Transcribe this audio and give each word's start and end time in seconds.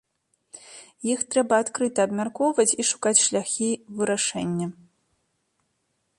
Іх 1.15 1.19
трэба 1.33 1.55
адкрыта 1.63 1.99
абмяркоўваць 2.09 2.67
і 2.73 2.83
шукаць 2.93 3.15
шляхі 3.27 3.69
вырашэння. 4.01 4.67